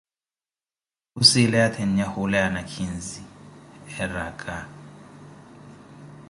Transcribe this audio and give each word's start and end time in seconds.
Khusileya 1.15 1.69
thennhya 1.75 2.05
hula 2.13 2.37
ya 2.43 2.49
nakhinzi, 2.55 3.21
araka. 4.03 4.55